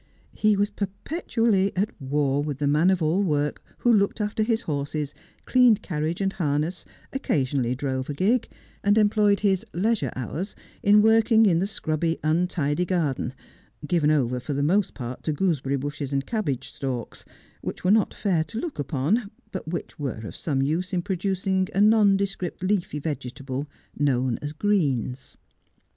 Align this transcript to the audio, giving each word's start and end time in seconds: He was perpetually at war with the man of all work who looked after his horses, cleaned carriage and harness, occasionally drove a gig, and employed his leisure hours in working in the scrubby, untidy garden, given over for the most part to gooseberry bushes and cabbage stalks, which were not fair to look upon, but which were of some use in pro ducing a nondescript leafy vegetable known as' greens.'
He 0.33 0.57
was 0.57 0.71
perpetually 0.71 1.71
at 1.75 1.91
war 2.01 2.41
with 2.43 2.57
the 2.57 2.65
man 2.65 2.89
of 2.89 3.03
all 3.03 3.21
work 3.21 3.63
who 3.77 3.93
looked 3.93 4.19
after 4.19 4.41
his 4.41 4.61
horses, 4.61 5.13
cleaned 5.45 5.83
carriage 5.83 6.21
and 6.21 6.33
harness, 6.33 6.85
occasionally 7.13 7.75
drove 7.75 8.09
a 8.09 8.15
gig, 8.15 8.47
and 8.83 8.97
employed 8.97 9.41
his 9.41 9.63
leisure 9.75 10.11
hours 10.15 10.55
in 10.81 11.03
working 11.03 11.45
in 11.45 11.59
the 11.59 11.67
scrubby, 11.67 12.17
untidy 12.23 12.83
garden, 12.83 13.35
given 13.85 14.09
over 14.09 14.39
for 14.39 14.53
the 14.53 14.63
most 14.63 14.95
part 14.95 15.21
to 15.21 15.33
gooseberry 15.33 15.77
bushes 15.77 16.11
and 16.11 16.25
cabbage 16.25 16.71
stalks, 16.71 17.23
which 17.61 17.83
were 17.83 17.91
not 17.91 18.11
fair 18.11 18.43
to 18.45 18.57
look 18.59 18.79
upon, 18.79 19.29
but 19.51 19.67
which 19.67 19.99
were 19.99 20.21
of 20.25 20.35
some 20.35 20.63
use 20.63 20.93
in 20.93 21.03
pro 21.03 21.15
ducing 21.15 21.69
a 21.75 21.79
nondescript 21.79 22.63
leafy 22.63 22.97
vegetable 22.97 23.67
known 23.95 24.39
as' 24.41 24.51
greens.' 24.67 25.37